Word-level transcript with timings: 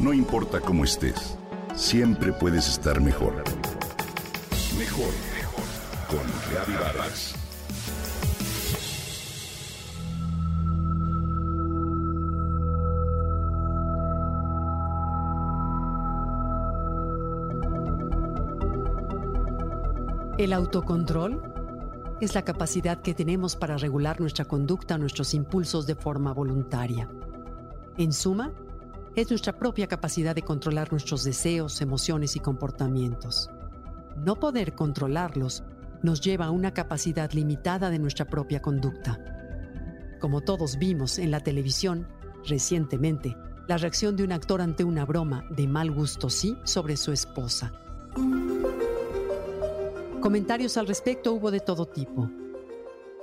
No 0.00 0.14
importa 0.14 0.60
cómo 0.60 0.84
estés, 0.84 1.36
siempre 1.74 2.32
puedes 2.32 2.66
estar 2.68 3.02
mejor. 3.02 3.34
Mejor, 4.78 5.12
mejor. 5.34 5.64
Con 6.08 6.20
Reavivadas. 6.50 7.34
El 20.38 20.54
autocontrol 20.54 21.42
es 22.22 22.34
la 22.34 22.40
capacidad 22.40 23.02
que 23.02 23.12
tenemos 23.12 23.54
para 23.54 23.76
regular 23.76 24.18
nuestra 24.18 24.46
conducta, 24.46 24.96
nuestros 24.96 25.34
impulsos 25.34 25.86
de 25.86 25.94
forma 25.94 26.32
voluntaria. 26.32 27.06
En 27.98 28.14
suma, 28.14 28.50
es 29.16 29.28
nuestra 29.30 29.58
propia 29.58 29.86
capacidad 29.86 30.34
de 30.34 30.42
controlar 30.42 30.92
nuestros 30.92 31.24
deseos, 31.24 31.80
emociones 31.80 32.36
y 32.36 32.40
comportamientos. 32.40 33.50
No 34.16 34.36
poder 34.36 34.74
controlarlos 34.74 35.64
nos 36.02 36.20
lleva 36.20 36.46
a 36.46 36.50
una 36.50 36.72
capacidad 36.72 37.30
limitada 37.32 37.90
de 37.90 37.98
nuestra 37.98 38.26
propia 38.26 38.62
conducta. 38.62 39.18
Como 40.20 40.42
todos 40.42 40.78
vimos 40.78 41.18
en 41.18 41.30
la 41.30 41.40
televisión 41.40 42.06
recientemente, 42.46 43.36
la 43.68 43.76
reacción 43.76 44.16
de 44.16 44.24
un 44.24 44.32
actor 44.32 44.60
ante 44.60 44.84
una 44.84 45.04
broma 45.04 45.44
de 45.50 45.66
mal 45.66 45.90
gusto 45.90 46.30
sí 46.30 46.56
sobre 46.64 46.96
su 46.96 47.12
esposa. 47.12 47.72
Comentarios 50.20 50.76
al 50.76 50.86
respecto 50.86 51.32
hubo 51.32 51.50
de 51.50 51.60
todo 51.60 51.86
tipo. 51.86 52.30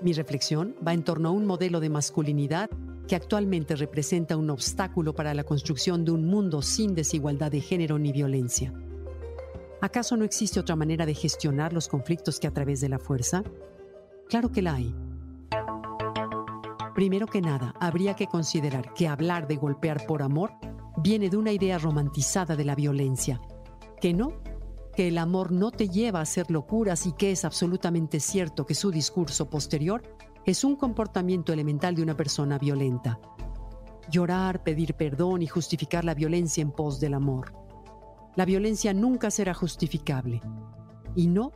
Mi 0.00 0.12
reflexión 0.12 0.74
va 0.86 0.92
en 0.92 1.04
torno 1.04 1.28
a 1.28 1.32
un 1.32 1.46
modelo 1.46 1.80
de 1.80 1.90
masculinidad 1.90 2.70
que 3.06 3.16
actualmente 3.16 3.76
representa 3.76 4.36
un 4.36 4.50
obstáculo 4.50 5.14
para 5.14 5.34
la 5.34 5.44
construcción 5.44 6.04
de 6.04 6.12
un 6.12 6.26
mundo 6.26 6.62
sin 6.62 6.94
desigualdad 6.94 7.50
de 7.50 7.60
género 7.60 7.98
ni 7.98 8.12
violencia. 8.12 8.72
¿Acaso 9.80 10.16
no 10.16 10.24
existe 10.24 10.58
otra 10.58 10.76
manera 10.76 11.06
de 11.06 11.14
gestionar 11.14 11.72
los 11.72 11.88
conflictos 11.88 12.40
que 12.40 12.46
a 12.46 12.52
través 12.52 12.80
de 12.80 12.88
la 12.88 12.98
fuerza? 12.98 13.44
Claro 14.28 14.50
que 14.50 14.62
la 14.62 14.74
hay. 14.74 14.94
Primero 16.94 17.26
que 17.26 17.42
nada, 17.42 17.74
habría 17.78 18.14
que 18.14 18.26
considerar 18.26 18.94
que 18.94 19.06
hablar 19.06 19.46
de 19.46 19.56
golpear 19.56 20.06
por 20.06 20.22
amor 20.22 20.52
viene 21.02 21.28
de 21.28 21.36
una 21.36 21.52
idea 21.52 21.78
romantizada 21.78 22.56
de 22.56 22.64
la 22.64 22.74
violencia, 22.74 23.40
que 24.00 24.14
no, 24.14 24.32
que 24.94 25.08
el 25.08 25.18
amor 25.18 25.52
no 25.52 25.70
te 25.70 25.90
lleva 25.90 26.20
a 26.20 26.22
hacer 26.22 26.50
locuras 26.50 27.06
y 27.06 27.12
que 27.12 27.32
es 27.32 27.44
absolutamente 27.44 28.18
cierto 28.18 28.64
que 28.64 28.74
su 28.74 28.90
discurso 28.90 29.50
posterior 29.50 30.02
es 30.46 30.62
un 30.62 30.76
comportamiento 30.76 31.52
elemental 31.52 31.96
de 31.96 32.02
una 32.02 32.16
persona 32.16 32.56
violenta. 32.56 33.18
Llorar, 34.08 34.62
pedir 34.62 34.94
perdón 34.94 35.42
y 35.42 35.48
justificar 35.48 36.04
la 36.04 36.14
violencia 36.14 36.62
en 36.62 36.70
pos 36.70 37.00
del 37.00 37.14
amor. 37.14 37.52
La 38.36 38.44
violencia 38.44 38.94
nunca 38.94 39.32
será 39.32 39.54
justificable. 39.54 40.40
Y 41.16 41.26
no, 41.26 41.50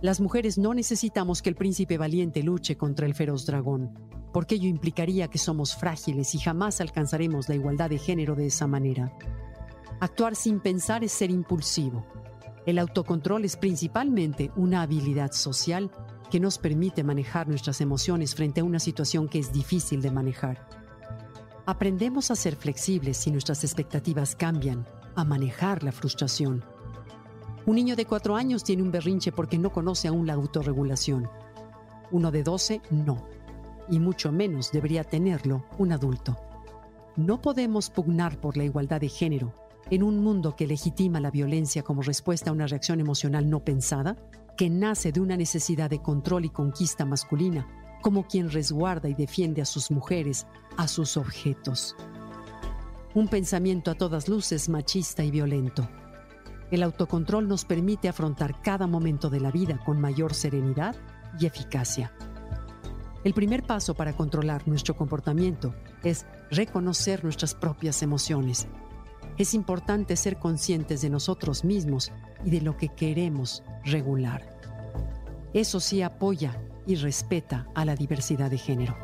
las 0.00 0.20
mujeres 0.20 0.58
no 0.58 0.74
necesitamos 0.74 1.40
que 1.40 1.50
el 1.50 1.54
príncipe 1.54 1.98
valiente 1.98 2.42
luche 2.42 2.76
contra 2.76 3.06
el 3.06 3.14
feroz 3.14 3.46
dragón, 3.46 3.96
porque 4.32 4.56
ello 4.56 4.68
implicaría 4.68 5.28
que 5.28 5.38
somos 5.38 5.76
frágiles 5.76 6.34
y 6.34 6.40
jamás 6.40 6.80
alcanzaremos 6.80 7.48
la 7.48 7.54
igualdad 7.54 7.90
de 7.90 7.98
género 7.98 8.34
de 8.34 8.46
esa 8.46 8.66
manera. 8.66 9.16
Actuar 10.00 10.34
sin 10.34 10.58
pensar 10.58 11.04
es 11.04 11.12
ser 11.12 11.30
impulsivo. 11.30 12.04
El 12.66 12.80
autocontrol 12.80 13.44
es 13.44 13.56
principalmente 13.56 14.50
una 14.56 14.82
habilidad 14.82 15.30
social 15.30 15.92
que 16.32 16.40
nos 16.40 16.56
permite 16.56 17.04
manejar 17.04 17.46
nuestras 17.46 17.82
emociones 17.82 18.34
frente 18.34 18.62
a 18.62 18.64
una 18.64 18.78
situación 18.78 19.28
que 19.28 19.38
es 19.38 19.52
difícil 19.52 20.00
de 20.00 20.10
manejar. 20.10 20.66
Aprendemos 21.66 22.30
a 22.30 22.36
ser 22.36 22.56
flexibles 22.56 23.18
si 23.18 23.30
nuestras 23.30 23.64
expectativas 23.64 24.34
cambian, 24.34 24.86
a 25.14 25.26
manejar 25.26 25.82
la 25.82 25.92
frustración. 25.92 26.64
Un 27.66 27.74
niño 27.74 27.96
de 27.96 28.06
cuatro 28.06 28.34
años 28.34 28.64
tiene 28.64 28.82
un 28.82 28.90
berrinche 28.90 29.30
porque 29.30 29.58
no 29.58 29.72
conoce 29.72 30.08
aún 30.08 30.26
la 30.26 30.32
autorregulación. 30.32 31.28
Uno 32.10 32.30
de 32.30 32.42
12 32.42 32.80
no. 32.90 33.28
Y 33.90 34.00
mucho 34.00 34.32
menos 34.32 34.72
debería 34.72 35.04
tenerlo 35.04 35.66
un 35.76 35.92
adulto. 35.92 36.38
No 37.14 37.42
podemos 37.42 37.90
pugnar 37.90 38.40
por 38.40 38.56
la 38.56 38.64
igualdad 38.64 39.02
de 39.02 39.10
género 39.10 39.52
en 39.90 40.02
un 40.02 40.24
mundo 40.24 40.56
que 40.56 40.66
legitima 40.66 41.20
la 41.20 41.30
violencia 41.30 41.82
como 41.82 42.00
respuesta 42.00 42.48
a 42.48 42.54
una 42.54 42.68
reacción 42.68 43.00
emocional 43.00 43.50
no 43.50 43.60
pensada 43.60 44.16
que 44.56 44.70
nace 44.70 45.12
de 45.12 45.20
una 45.20 45.36
necesidad 45.36 45.90
de 45.90 46.02
control 46.02 46.44
y 46.44 46.50
conquista 46.50 47.04
masculina, 47.04 47.66
como 48.02 48.26
quien 48.26 48.50
resguarda 48.50 49.08
y 49.08 49.14
defiende 49.14 49.62
a 49.62 49.64
sus 49.64 49.90
mujeres, 49.90 50.46
a 50.76 50.88
sus 50.88 51.16
objetos. 51.16 51.96
Un 53.14 53.28
pensamiento 53.28 53.90
a 53.90 53.94
todas 53.94 54.28
luces 54.28 54.68
machista 54.68 55.22
y 55.24 55.30
violento. 55.30 55.88
El 56.70 56.82
autocontrol 56.82 57.46
nos 57.46 57.64
permite 57.64 58.08
afrontar 58.08 58.60
cada 58.62 58.86
momento 58.86 59.28
de 59.28 59.40
la 59.40 59.50
vida 59.50 59.78
con 59.84 60.00
mayor 60.00 60.34
serenidad 60.34 60.96
y 61.38 61.46
eficacia. 61.46 62.12
El 63.24 63.34
primer 63.34 63.62
paso 63.62 63.94
para 63.94 64.14
controlar 64.14 64.66
nuestro 64.66 64.96
comportamiento 64.96 65.74
es 66.02 66.26
reconocer 66.50 67.22
nuestras 67.22 67.54
propias 67.54 68.02
emociones. 68.02 68.66
Es 69.38 69.54
importante 69.54 70.16
ser 70.16 70.38
conscientes 70.38 71.00
de 71.00 71.10
nosotros 71.10 71.64
mismos 71.64 72.12
y 72.44 72.50
de 72.50 72.60
lo 72.60 72.76
que 72.76 72.88
queremos 72.88 73.62
regular. 73.84 74.46
Eso 75.54 75.80
sí 75.80 76.02
apoya 76.02 76.60
y 76.86 76.96
respeta 76.96 77.66
a 77.74 77.84
la 77.84 77.96
diversidad 77.96 78.50
de 78.50 78.58
género. 78.58 78.96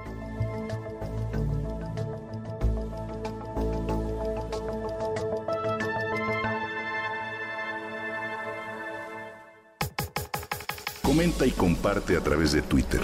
Comenta 11.02 11.46
y 11.46 11.50
comparte 11.52 12.16
a 12.16 12.20
través 12.20 12.52
de 12.52 12.62
Twitter. 12.62 13.00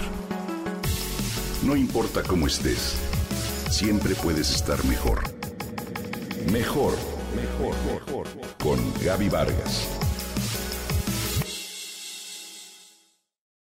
No 1.63 1.75
importa 1.75 2.21
cómo 2.21 2.45
estés, 2.45 2.95
siempre 3.71 4.13
puedes 4.13 4.53
estar 4.53 4.77
mejor. 4.85 5.23
Mejor, 7.35 7.75
mejor. 7.93 8.27
Con 8.61 8.79
Gaby 9.03 9.29
Vargas. 9.29 10.04